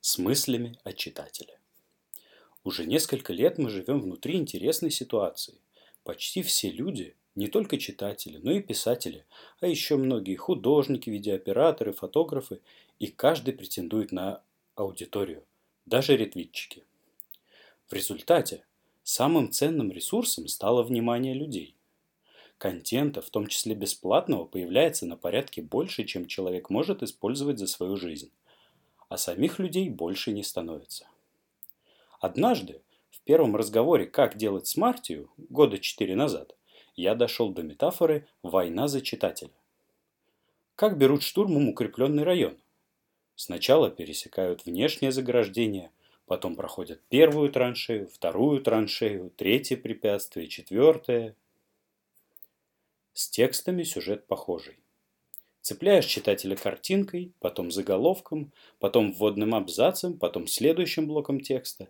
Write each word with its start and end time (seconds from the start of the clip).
с 0.00 0.18
мыслями 0.18 0.78
о 0.84 0.92
читателе. 0.92 1.58
Уже 2.64 2.86
несколько 2.86 3.32
лет 3.32 3.58
мы 3.58 3.68
живем 3.68 4.00
внутри 4.00 4.36
интересной 4.36 4.90
ситуации. 4.90 5.54
Почти 6.02 6.42
все 6.42 6.70
люди, 6.70 7.14
не 7.34 7.48
только 7.48 7.78
читатели, 7.78 8.38
но 8.38 8.52
и 8.52 8.60
писатели, 8.60 9.26
а 9.60 9.66
еще 9.66 9.96
многие 9.96 10.36
художники, 10.36 11.10
видеооператоры, 11.10 11.92
фотографы, 11.92 12.60
и 12.98 13.08
каждый 13.08 13.54
претендует 13.54 14.12
на 14.12 14.42
аудиторию, 14.76 15.44
даже 15.84 16.16
ретвитчики. 16.16 16.84
В 17.88 17.92
результате 17.92 18.64
самым 19.02 19.50
ценным 19.50 19.90
ресурсом 19.92 20.48
стало 20.48 20.82
внимание 20.82 21.34
людей. 21.34 21.76
Контента, 22.56 23.20
в 23.20 23.30
том 23.30 23.46
числе 23.46 23.74
бесплатного, 23.74 24.44
появляется 24.46 25.06
на 25.06 25.16
порядке 25.16 25.60
больше, 25.60 26.04
чем 26.04 26.26
человек 26.26 26.70
может 26.70 27.02
использовать 27.02 27.58
за 27.58 27.66
свою 27.66 27.96
жизнь. 27.96 28.30
А 29.08 29.16
самих 29.16 29.58
людей 29.58 29.90
больше 29.90 30.32
не 30.32 30.42
становится. 30.42 31.06
Однажды, 32.20 32.82
в 33.10 33.20
первом 33.20 33.54
разговоре 33.56 34.06
«Как 34.06 34.36
делать 34.36 34.66
смартию» 34.66 35.30
года 35.36 35.78
четыре 35.78 36.16
назад, 36.16 36.56
я 36.96 37.14
дошел 37.14 37.52
до 37.52 37.62
метафоры 37.62 38.26
«Война 38.42 38.88
за 38.88 39.00
читателя». 39.00 39.52
Как 40.76 40.98
берут 40.98 41.22
штурмом 41.22 41.68
укрепленный 41.68 42.24
район? 42.24 42.56
Сначала 43.36 43.90
пересекают 43.90 44.64
внешнее 44.64 45.12
заграждение, 45.12 45.90
потом 46.26 46.56
проходят 46.56 47.00
первую 47.08 47.50
траншею, 47.50 48.08
вторую 48.08 48.60
траншею, 48.60 49.30
третье 49.30 49.76
препятствие, 49.76 50.48
четвертое. 50.48 51.36
С 53.12 53.28
текстами 53.28 53.82
сюжет 53.82 54.26
похожий. 54.26 54.78
Цепляешь 55.64 56.04
читателя 56.04 56.56
картинкой, 56.56 57.32
потом 57.40 57.70
заголовком, 57.70 58.52
потом 58.80 59.14
вводным 59.14 59.54
абзацем, 59.54 60.18
потом 60.18 60.46
следующим 60.46 61.06
блоком 61.06 61.40
текста. 61.40 61.88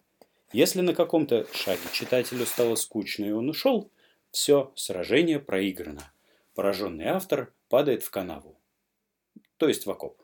Если 0.52 0.80
на 0.80 0.94
каком-то 0.94 1.48
шаге 1.52 1.82
читателю 1.90 2.46
стало 2.46 2.76
скучно 2.76 3.24
и 3.24 3.32
он 3.32 3.48
ушел, 3.48 3.90
все, 4.30 4.72
сражение 4.76 5.40
проиграно. 5.40 6.08
Пораженный 6.54 7.06
автор 7.06 7.52
падает 7.68 8.04
в 8.04 8.12
канаву. 8.12 8.56
То 9.56 9.66
есть 9.66 9.86
в 9.86 9.90
окоп. 9.90 10.16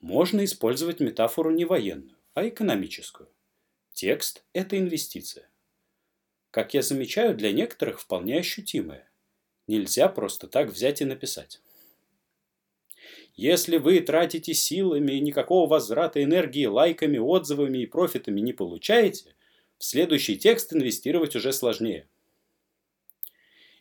Можно 0.00 0.46
использовать 0.46 0.98
метафору 0.98 1.50
не 1.50 1.66
военную, 1.66 2.16
а 2.32 2.48
экономическую. 2.48 3.28
Текст– 3.92 4.44
это 4.54 4.78
инвестиция. 4.78 5.50
Как 6.50 6.72
я 6.72 6.80
замечаю, 6.80 7.36
для 7.36 7.52
некоторых 7.52 8.00
вполне 8.00 8.38
ощутимая. 8.38 9.07
Нельзя 9.68 10.08
просто 10.08 10.48
так 10.48 10.70
взять 10.70 11.02
и 11.02 11.04
написать. 11.04 11.60
Если 13.36 13.76
вы 13.76 14.00
тратите 14.00 14.54
силами 14.54 15.12
и 15.12 15.20
никакого 15.20 15.68
возврата 15.68 16.24
энергии 16.24 16.64
лайками, 16.64 17.18
отзывами 17.18 17.78
и 17.78 17.86
профитами 17.86 18.40
не 18.40 18.52
получаете, 18.52 19.34
в 19.76 19.84
следующий 19.84 20.36
текст 20.36 20.72
инвестировать 20.72 21.36
уже 21.36 21.52
сложнее. 21.52 22.08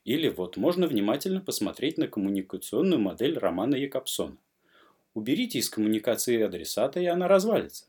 Или 0.03 0.27
вот 0.27 0.57
можно 0.57 0.87
внимательно 0.87 1.41
посмотреть 1.41 1.97
на 1.97 2.07
коммуникационную 2.07 2.99
модель 2.99 3.37
романа 3.37 3.75
Якобсона. 3.75 4.37
Уберите 5.13 5.57
из 5.57 5.69
коммуникации 5.69 6.41
адресата, 6.41 6.99
и 6.99 7.05
она 7.05 7.27
развалится. 7.27 7.85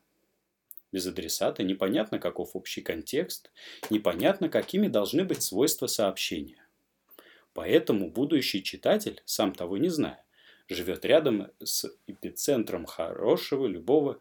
Без 0.90 1.06
адресата 1.06 1.62
непонятно, 1.64 2.18
каков 2.18 2.56
общий 2.56 2.80
контекст, 2.80 3.50
непонятно, 3.90 4.48
какими 4.48 4.88
должны 4.88 5.24
быть 5.24 5.42
свойства 5.42 5.86
сообщения. 5.86 6.56
Поэтому 7.58 8.08
будущий 8.08 8.62
читатель, 8.62 9.20
сам 9.24 9.52
того 9.52 9.78
не 9.78 9.88
зная, 9.88 10.24
живет 10.68 11.04
рядом 11.04 11.50
с 11.60 11.90
эпицентром 12.06 12.86
хорошего 12.86 13.66
любого 13.66 14.20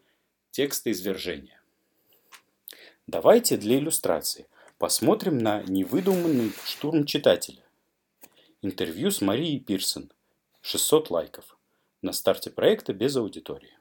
текста 0.50 0.90
извержения. 0.90 1.62
Давайте 3.06 3.56
для 3.56 3.78
иллюстрации 3.78 4.48
посмотрим 4.76 5.38
на 5.38 5.62
невыдуманный 5.62 6.50
штурм 6.64 7.06
читателя. 7.06 7.62
Интервью 8.60 9.12
с 9.12 9.20
Марией 9.20 9.60
Пирсон. 9.60 10.10
600 10.62 11.10
лайков 11.10 11.56
на 12.02 12.12
старте 12.12 12.50
проекта 12.50 12.92
без 12.92 13.14
аудитории. 13.14 13.78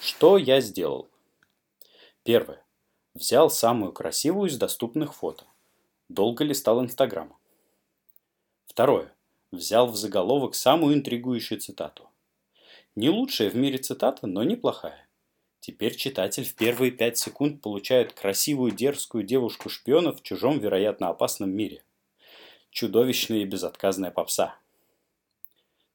Что 0.00 0.38
я 0.38 0.60
сделал? 0.60 1.08
Первое. 2.22 2.64
Взял 3.14 3.50
самую 3.50 3.92
красивую 3.92 4.48
из 4.48 4.58
доступных 4.58 5.12
фото. 5.12 5.44
Долго 6.08 6.44
листал 6.44 6.80
Инстаграм. 6.80 7.36
Второе. 8.74 9.12
Взял 9.52 9.86
в 9.86 9.96
заголовок 9.96 10.54
самую 10.54 10.94
интригующую 10.94 11.60
цитату. 11.60 12.10
Не 12.94 13.08
лучшая 13.08 13.48
в 13.48 13.56
мире 13.56 13.78
цитата, 13.78 14.26
но 14.26 14.42
неплохая. 14.42 15.08
Теперь 15.60 15.96
читатель 15.96 16.44
в 16.44 16.54
первые 16.54 16.90
пять 16.90 17.16
секунд 17.16 17.62
получает 17.62 18.12
красивую 18.12 18.72
дерзкую 18.72 19.24
девушку-шпиона 19.24 20.12
в 20.12 20.22
чужом, 20.22 20.58
вероятно, 20.58 21.08
опасном 21.08 21.50
мире. 21.50 21.82
Чудовищная 22.70 23.38
и 23.38 23.44
безотказная 23.44 24.10
попса– 24.10 24.58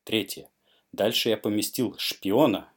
Третье. 0.10 0.50
Дальше 0.92 1.30
я 1.30 1.38
поместил 1.38 1.96
шпиона 2.00 2.68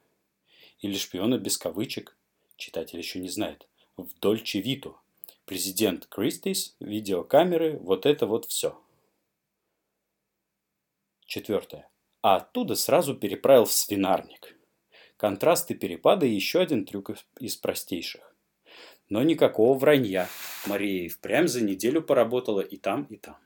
или 0.81 0.95
шпиона 0.95 1.39
без 1.39 1.57
кавычек, 1.57 2.15
читатель 2.57 2.99
еще 2.99 3.17
не 3.17 3.27
знает, 3.27 3.67
в 3.97 4.07
Дольче 4.19 4.61
Виту. 4.61 4.99
Президент 5.47 6.05
Кристис, 6.05 6.75
видеокамеры, 6.79 7.79
вот 7.79 8.05
это 8.05 8.27
вот 8.27 8.45
все. 8.45 8.79
Четвертое. 11.33 11.89
А 12.21 12.35
оттуда 12.35 12.75
сразу 12.75 13.15
переправил 13.15 13.65
в 13.65 13.73
свинарник. 13.73 14.55
Контрасты 15.17 15.73
перепада 15.73 16.27
еще 16.27 16.59
один 16.59 16.85
трюк 16.85 17.09
из 17.39 17.55
простейших. 17.55 18.35
Но 19.09 19.23
никакого 19.23 19.75
вранья. 19.75 20.29
Мария 20.67 21.05
и 21.05 21.09
впрямь 21.09 21.47
за 21.47 21.63
неделю 21.63 22.03
поработала 22.03 22.61
и 22.61 22.77
там, 22.77 23.05
и 23.05 23.17
там. 23.17 23.39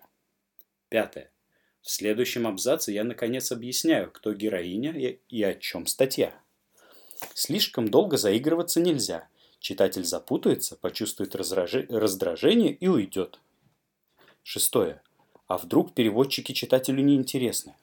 Пятое. 0.90 1.32
В 1.82 1.90
следующем 1.90 2.46
абзаце 2.46 2.92
я 2.92 3.06
наконец 3.06 3.54
объясняю, 3.54 4.12
кто 4.12 4.34
героиня 4.34 4.92
и, 4.92 5.22
и 5.30 5.42
о 5.44 5.54
чем 5.54 5.86
статья. 5.86 6.38
Слишком 7.36 7.88
долго 7.88 8.18
заигрываться 8.18 8.82
нельзя. 8.82 9.30
Читатель 9.60 10.04
запутается, 10.04 10.76
почувствует 10.76 11.36
раздражение 11.36 12.74
и 12.74 12.88
уйдет. 12.88 13.40
Шестое. 14.44 15.02
А 15.48 15.58
вдруг 15.58 15.94
переводчики 15.94 16.52
читателю 16.52 17.04
не 17.04 17.16
интересны? 17.16 17.76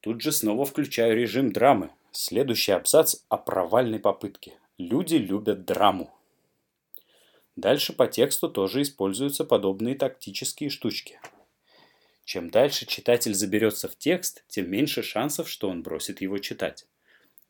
Тут 0.00 0.20
же 0.20 0.32
снова 0.32 0.64
включаю 0.64 1.16
режим 1.16 1.52
драмы. 1.52 1.90
Следующий 2.12 2.72
абзац 2.72 3.16
о 3.28 3.36
провальной 3.36 3.98
попытке. 3.98 4.54
Люди 4.78 5.16
любят 5.16 5.64
драму. 5.64 6.12
Дальше 7.56 7.92
по 7.92 8.06
тексту 8.06 8.48
тоже 8.48 8.82
используются 8.82 9.44
подобные 9.44 9.94
тактические 9.94 10.70
штучки– 10.70 11.20
чем 12.30 12.48
дальше 12.48 12.86
читатель 12.86 13.34
заберется 13.34 13.88
в 13.88 13.96
текст, 13.96 14.44
тем 14.46 14.70
меньше 14.70 15.02
шансов, 15.02 15.50
что 15.50 15.68
он 15.68 15.82
бросит 15.82 16.20
его 16.20 16.38
читать. 16.38 16.86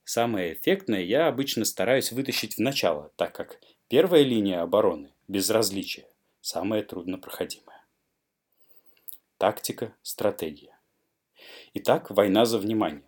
Самое 0.05 0.55
эффектное 0.55 1.03
я 1.03 1.29
обычно 1.29 1.67
стараюсь 1.67 2.13
вытащить 2.13 2.55
в 2.55 2.61
начало, 2.61 3.13
так 3.17 3.35
как 3.35 3.61
первая 3.89 4.23
линия 4.23 4.63
обороны– 4.63 5.13
безразличие, 5.29 6.07
самая 6.41 6.83
труднопроходимая. 6.83 7.70
Тактика, 9.41 9.95
стратегия. 10.03 10.79
Итак, 11.73 12.11
война 12.11 12.45
за 12.45 12.59
внимание. 12.59 13.07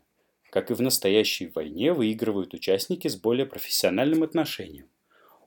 Как 0.48 0.70
и 0.70 0.74
в 0.74 0.80
настоящей 0.80 1.48
войне, 1.48 1.92
выигрывают 1.92 2.54
участники 2.54 3.06
с 3.06 3.16
более 3.16 3.44
профессиональным 3.44 4.22
отношением. 4.22 4.88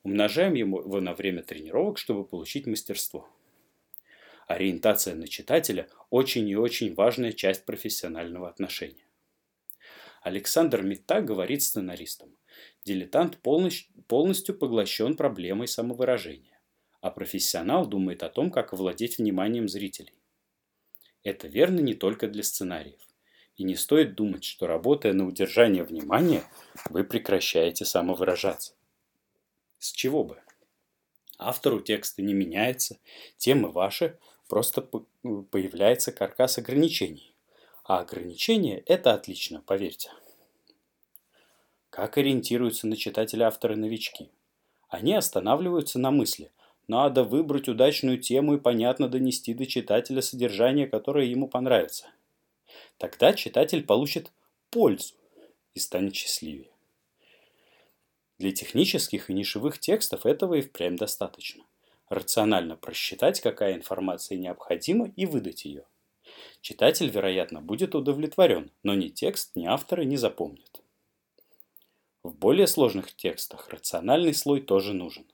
Умножаем 0.04 0.54
его 0.54 1.02
на 1.02 1.16
время 1.16 1.42
тренировок, 1.42 1.98
чтобы 1.98 2.24
получить 2.24 2.68
мастерство. 2.68 3.28
Ориентация 4.46 5.16
на 5.16 5.28
читателя– 5.28 5.90
очень 6.12 6.48
и 6.48 6.56
очень 6.56 6.94
важная 6.94 7.32
часть 7.32 7.66
профессионального 7.66 8.48
отношения. 8.48 9.08
Александр 10.22 10.84
Митта 10.84 11.20
говорит 11.20 11.64
сценаристам, 11.64 12.30
дилетант 12.84 13.40
полностью, 13.40 14.56
поглощен 14.56 15.18
проблемой 15.18 15.68
самовыражения, 15.68 16.60
а 17.02 17.10
профессионал 17.10 17.88
думает 17.88 18.22
о 18.22 18.30
том, 18.30 18.52
как 18.52 18.74
овладеть 18.74 19.18
вниманием 19.18 19.68
зрителей. 19.68 20.14
Это 21.26 21.48
верно 21.48 21.80
не 21.80 21.96
только 21.96 22.28
для 22.28 22.44
сценариев. 22.44 23.02
И 23.58 23.64
не 23.64 23.76
стоит 23.76 24.14
думать, 24.16 24.44
что 24.44 24.68
работая 24.68 25.12
на 25.12 25.26
удержание 25.26 25.84
внимания, 25.84 26.44
вы 26.90 27.04
прекращаете 27.04 27.84
самовыражаться. 27.84 28.74
С 29.80 29.92
чего 29.92 30.24
бы? 30.24 30.38
Автору 31.40 31.82
текста 31.82 32.22
не 32.22 32.36
меняется, 32.36 33.00
темы 33.38 33.72
ваши, 33.72 34.20
просто 34.48 34.82
появляется 34.84 36.12
каркас 36.12 36.60
ограничений. 36.60 37.36
А 37.84 38.00
ограничения– 38.00 38.84
это 38.86 39.14
отлично, 39.14 39.62
поверьте. 39.62 40.12
Как 41.90 42.18
ориентируются 42.18 42.86
на 42.86 42.96
читателя 42.96 43.48
авторы-новички? 43.48 44.30
Они 44.90 45.16
останавливаются 45.16 45.98
на 45.98 46.12
мысли. 46.12 46.52
Надо 46.88 47.24
выбрать 47.24 47.68
удачную 47.68 48.20
тему 48.20 48.56
и 48.56 48.60
понятно 48.60 49.08
донести 49.08 49.54
до 49.54 49.66
читателя 49.66 50.22
содержание, 50.22 50.88
которое 50.88 51.26
ему 51.26 51.48
понравится. 51.48 52.06
Тогда 52.98 53.34
читатель 53.34 53.84
получит 53.84 54.32
пользу 54.70 55.16
и 55.74 55.80
станет 55.80 56.16
счастливее. 56.16 56.70
Для 58.38 58.52
технических 58.52 59.30
и 59.30 59.34
нишевых 59.34 59.80
текстов 59.80 60.26
этого 60.26 60.56
и 60.56 60.62
впрямь 60.62 60.98
достаточно. 60.98 61.64
Рационально 62.10 62.76
просчитать, 62.76 63.40
какая 63.40 63.76
информация 63.76 64.38
необходима, 64.38 65.12
и 65.16 65.26
выдать 65.26 65.66
ее. 65.66 65.86
Читатель, 66.62 67.10
вероятно, 67.10 67.62
будет 67.62 67.96
удовлетворен, 67.96 68.72
но 68.84 68.94
ни 68.94 69.08
текст, 69.08 69.56
ни 69.56 69.66
авторы 69.66 70.06
не 70.06 70.18
запомнят. 70.18 70.82
В 72.24 72.36
более 72.36 72.68
сложных 72.68 73.16
текстах 73.16 73.70
рациональный 73.70 74.34
слой 74.34 74.62
тоже 74.62 74.94
нужен. 74.94 75.26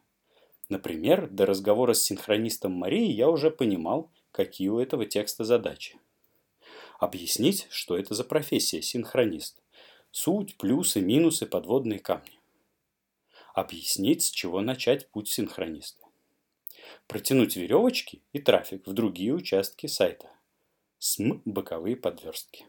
Например, 0.71 1.27
до 1.29 1.45
разговора 1.45 1.93
с 1.93 2.01
синхронистом 2.01 2.71
Марией 2.71 3.11
я 3.11 3.29
уже 3.29 3.51
понимал, 3.51 4.09
какие 4.31 4.69
у 4.69 4.79
этого 4.79 5.05
текста 5.05 5.43
задачи. 5.43 5.99
Объяснить, 6.97 7.67
что 7.69 7.97
это 7.97 8.15
за 8.15 8.23
профессия 8.23 8.81
синхронист. 8.81 9.61
Суть, 10.11 10.55
плюсы, 10.55 11.01
минусы, 11.01 11.45
подводные 11.45 11.99
камни 11.99 12.39
объяснить, 13.53 14.23
с 14.23 14.31
чего 14.31 14.61
начать 14.61 15.09
путь 15.09 15.27
синхрониста. 15.27 16.05
Протянуть 17.07 17.57
веревочки 17.57 18.21
и 18.31 18.39
трафик 18.39 18.87
в 18.87 18.93
другие 18.93 19.33
участки 19.33 19.87
сайта. 19.87 20.29
СМ 20.99 21.41
боковые 21.43 21.97
подверстки. 21.97 22.65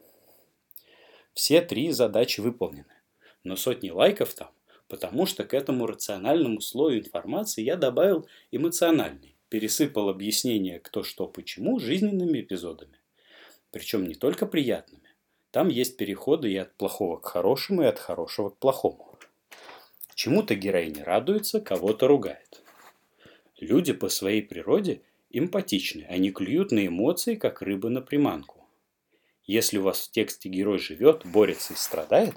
Все 1.35 1.63
три 1.63 1.93
задачи 1.93 2.41
выполнены, 2.41 2.93
но 3.45 3.55
сотни 3.55 3.91
лайков 3.91 4.35
там, 4.35 4.51
потому 4.93 5.25
что 5.25 5.45
к 5.45 5.55
этому 5.55 5.87
рациональному 5.87 6.61
слою 6.61 7.01
информации 7.01 7.63
я 7.63 7.77
добавил 7.77 8.29
эмоциональный, 8.51 9.35
пересыпал 9.49 10.11
объяснение 10.11 10.81
кто 10.81 11.03
что 11.03 11.27
почему 11.27 11.79
жизненными 11.79 12.43
эпизодами. 12.43 12.99
Причем 13.71 14.07
не 14.07 14.15
только 14.15 14.45
приятными. 14.45 15.09
Там 15.51 15.69
есть 15.69 15.97
переходы 15.97 16.53
и 16.53 16.59
от 16.59 16.75
плохого 16.75 17.17
к 17.17 17.25
хорошему, 17.25 17.85
и 17.85 17.87
от 17.87 17.99
хорошего 17.99 18.51
к 18.51 18.59
плохому. 18.59 19.19
Чему-то 20.15 20.55
героиня 20.57 21.07
радуется, 21.07 21.63
кого-то 21.63 22.07
ругает. 22.07 22.63
Люди 23.61 23.95
по 23.95 24.11
своей 24.11 24.43
природе 24.43 25.01
эмпатичны, 25.31 26.03
они 26.03 26.33
клюют 26.33 26.71
на 26.71 26.87
эмоции, 26.87 27.37
как 27.37 27.63
рыба 27.63 27.89
на 27.89 28.03
приманку. 28.03 28.69
Если 29.47 29.79
у 29.79 29.85
вас 29.85 30.03
в 30.03 30.11
тексте 30.11 30.51
герой 30.51 30.79
живет, 30.79 31.25
борется 31.25 31.73
и 31.73 31.77
страдает, 31.77 32.35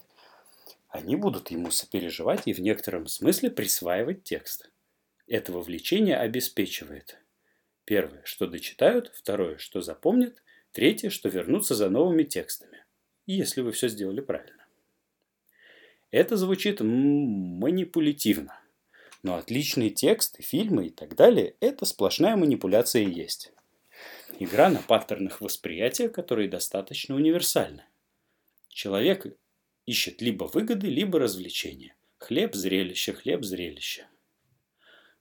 они 0.95 1.15
будут 1.15 1.51
ему 1.51 1.71
сопереживать 1.71 2.43
и 2.45 2.53
в 2.53 2.59
некотором 2.59 3.07
смысле 3.07 3.51
присваивать 3.51 4.23
текст. 4.23 4.69
Это 5.27 5.51
вовлечение 5.51 6.17
обеспечивает. 6.17 7.17
Первое, 7.83 8.21
что 8.25 8.47
дочитают, 8.47 9.11
второе, 9.13 9.57
что 9.57 9.81
запомнят, 9.81 10.41
третье, 10.71 11.09
что 11.09 11.29
вернутся 11.29 11.75
за 11.75 11.89
новыми 11.89 12.23
текстами. 12.23 12.83
Если 13.25 13.61
вы 13.61 13.71
все 13.71 13.87
сделали 13.87 14.21
правильно. 14.21 14.65
Это 16.11 16.37
звучит 16.37 16.79
манипулятивно. 16.81 18.59
Но 19.23 19.35
отличные 19.35 19.89
тексты, 19.89 20.43
фильмы 20.43 20.87
и 20.87 20.89
так 20.91 21.15
далее– 21.15 21.55
это 21.59 21.85
сплошная 21.85 22.35
манипуляция 22.35 23.03
и 23.03 23.11
есть. 23.11 23.51
Игра 24.39 24.69
на 24.69 24.81
паттернах 24.81 25.41
восприятия, 25.41 26.09
которые 26.09 26.47
достаточно 26.47 27.15
универсальны. 27.15 27.83
Человек 28.69 29.25
ищет 29.85 30.21
либо 30.21 30.45
выгоды, 30.45 30.87
либо 30.87 31.19
развлечения. 31.19 31.95
Хлеб– 32.17 32.53
зрелище, 32.55 33.13
хлеб– 33.13 33.43
зрелище. 33.43 34.07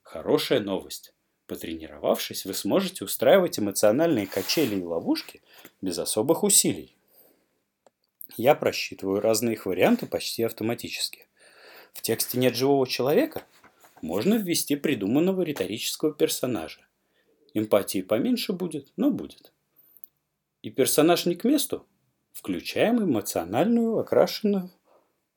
Хорошая 0.03 0.61
новость. 0.61 1.13
Потренировавшись, 1.47 2.47
вы 2.47 2.55
сможете 2.55 3.05
устраивать 3.05 3.59
эмоциональные 3.59 4.27
качели 4.27 4.77
и 4.77 4.83
ловушки 4.83 5.43
без 5.83 5.99
особых 5.99 6.43
усилий. 6.43 6.97
Я 8.37 8.55
просчитываю 8.55 9.21
разные 9.21 9.55
их 9.55 9.67
варианты 9.67 10.07
почти 10.07 10.43
автоматически. 10.43 11.29
В 11.93 12.01
тексте 12.01 12.39
нет 12.39 12.57
живого 12.57 12.87
человека? 12.87 13.47
Можно 14.01 14.35
ввести 14.35 14.77
придуманного 14.77 15.43
риторического 15.43 16.13
персонажа. 16.13 16.87
Эмпатии 17.53 18.03
поменьше 18.03 18.53
будет, 18.53 18.93
но 18.97 19.11
будет. 19.11 19.53
И 20.63 20.71
персонаж 20.71 21.27
не 21.27 21.37
к 21.37 21.45
месту? 21.45 21.87
Включаем 22.35 23.03
эмоциональную, 23.03 23.97
окрашенную 23.97 24.71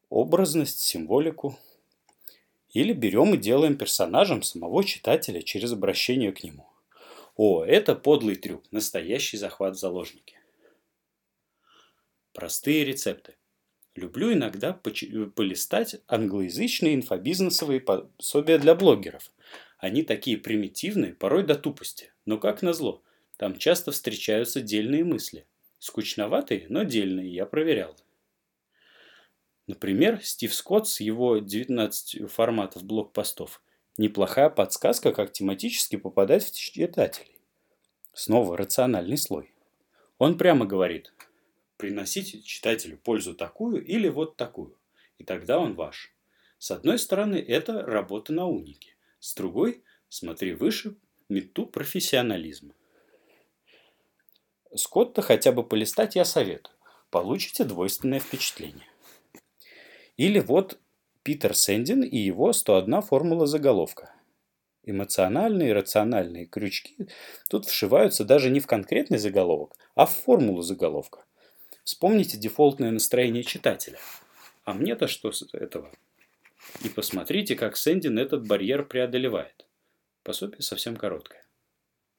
образность, 0.10 0.80
символику. 0.80 1.58
Или 2.72 2.92
берем 2.92 3.34
и 3.34 3.38
делаем 3.38 3.78
персонажем 3.78 4.44
самого 4.44 4.84
читателя 4.84 5.42
через 5.42 5.72
обращение 5.72 6.34
к 6.34 6.44
нему. 6.44 6.68
О, 7.36 7.64
это 7.64 7.96
подлый 7.96 8.36
трюк, 8.36 8.64
настоящий 8.72 9.38
захват 9.38 9.76
в 9.76 9.80
заложники. 9.80 10.38
Простые 12.34 12.84
рецепты. 12.84 13.36
Люблю 13.96 14.34
иногда 14.34 14.74
полистать 14.74 16.02
англоязычные 16.08 16.96
инфобизнесовые 16.96 17.80
пособия 17.80 18.58
для 18.58 18.76
блогеров. 18.76 19.32
Они 19.78 20.02
такие 20.02 20.38
примитивные, 20.38 21.14
порой 21.14 21.44
до 21.44 21.56
тупости. 21.56 22.12
Но 22.26 22.38
как 22.38 22.64
назло, 22.64 23.04
там 23.38 23.58
часто 23.58 23.92
встречаются 23.92 24.62
дельные 24.62 25.04
мысли. 25.04 25.46
Скучноватые, 25.80 26.66
но 26.70 26.84
дельные, 26.84 27.34
я 27.34 27.46
проверял. 27.46 27.96
Например, 29.68 30.24
Стив 30.24 30.54
Скотт 30.54 30.88
с 30.88 31.02
его 31.02 31.38
19 31.40 32.32
форматов 32.32 32.84
блокпостов. 32.84 33.62
Неплохая 33.98 34.50
подсказка, 34.50 35.12
как 35.12 35.34
тематически 35.34 35.98
попадать 35.98 36.46
в 36.46 36.56
читателей. 36.56 37.38
Снова 38.14 38.58
рациональный 38.58 39.18
слой. 39.18 39.54
Он 40.18 40.38
прямо 40.38 40.66
говорит, 40.66 41.14
приносить 41.78 42.46
читателю 42.46 42.98
пользу 42.98 43.36
такую 43.36 43.86
или 43.86 44.08
вот 44.08 44.38
такую, 44.38 44.78
и 45.18 45.24
тогда 45.24 45.60
он 45.60 45.76
ваш. 45.76 46.14
С 46.58 46.72
одной 46.72 46.98
стороны, 46.98 47.36
это 47.36 47.84
работа 47.84 48.34
на 48.34 48.48
унике, 48.48 48.96
с 49.20 49.36
другой, 49.36 49.84
смотри 50.10 50.54
выше, 50.54 50.96
мету 51.30 51.68
профессионализма. 51.68 52.74
Скотта 54.78 55.22
хотя 55.22 55.52
бы 55.52 55.64
полистать 55.64 56.16
я 56.16 56.26
советую. 56.26 56.76
Получите 57.10 57.64
двойственное 57.64 58.20
впечатление. 58.20 58.88
Или 60.18 60.40
вот 60.40 60.80
Питер 61.24 61.56
Сэндин 61.56 62.04
и 62.04 62.18
его 62.18 62.54
101 62.54 63.02
формула 63.02 63.48
заголовка. 63.48 64.14
Эмоциональные 64.84 65.70
и 65.70 65.74
рациональные 65.74 66.46
крючки 66.46 66.96
тут 67.50 67.66
вшиваются 67.66 68.24
даже 68.24 68.50
не 68.50 68.62
в 68.62 68.68
конкретный 68.68 69.18
заголовок, 69.18 69.76
а 69.96 70.06
в 70.06 70.14
формулу 70.14 70.62
заголовка. 70.62 71.26
Вспомните 71.84 72.38
дефолтное 72.38 72.92
настроение 72.92 73.44
читателя. 73.44 74.00
А 74.64 74.74
мне-то 74.74 75.08
что 75.08 75.32
с 75.32 75.46
этого? 75.54 75.92
И 76.84 76.90
посмотрите, 76.90 77.56
как 77.56 77.78
Сэндин 77.78 78.18
этот 78.20 78.48
барьер 78.48 78.86
преодолевает. 78.86 79.66
Пособие 80.24 80.62
совсем 80.62 80.96
короткое. 80.96 81.46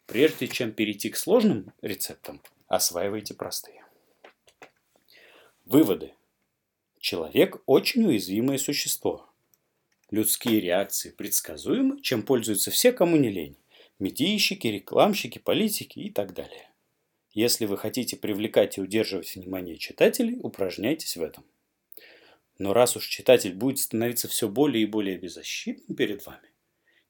Прежде 0.07 0.49
чем 0.49 0.73
перейти 0.73 1.11
к 1.11 1.17
сложным 1.17 1.73
рецептам, 1.83 2.41
осваивайте 2.69 3.35
простые. 3.35 3.85
Выводы. 5.65 6.15
Человек– 7.01 7.63
очень 7.67 8.07
уязвимое 8.07 8.59
существо. 8.59 9.29
Людские 10.11 10.61
реакции 10.61 11.11
предсказуемы, 11.11 12.01
чем 12.01 12.23
пользуются 12.23 12.71
все, 12.71 12.93
кому 12.93 13.17
не 13.17 13.31
лень. 13.31 13.57
Медийщики, 13.99 14.67
рекламщики, 14.69 15.39
политики 15.39 15.99
и 15.99 16.11
так 16.11 16.33
далее. 16.33 16.71
Если 17.33 17.67
вы 17.67 17.77
хотите 17.77 18.17
привлекать 18.17 18.79
и 18.79 18.81
удерживать 18.81 19.35
внимание 19.35 19.77
читателей, 19.77 20.39
упражняйтесь 20.41 21.17
в 21.17 21.23
этом. 21.23 21.45
Но 22.59 22.73
раз 22.73 22.97
уж 22.97 23.07
читатель 23.07 23.55
будет 23.55 23.79
становиться 23.79 24.29
все 24.29 24.49
более 24.49 24.83
и 24.83 24.87
более 24.87 25.19
беззащитным 25.19 25.97
перед 25.97 26.25
вами, 26.27 26.49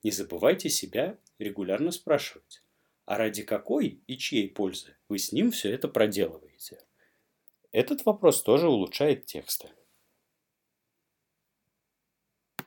не 0.03 0.11
забывайте 0.11 0.69
себя 0.69 1.17
регулярно 1.39 1.91
спрашивать, 1.91 2.63
а 3.09 3.17
ради 3.17 3.43
какой 3.43 4.03
и 4.07 4.19
чьей 4.19 4.51
пользы 4.51 4.95
вы 5.09 5.19
с 5.19 5.33
ним 5.33 5.51
все 5.51 5.73
это 5.73 5.89
проделываете. 5.89 6.79
Этот 7.73 8.05
вопрос 8.05 8.43
тоже 8.43 8.69
улучшает 8.69 9.25
тексты. 9.25 9.71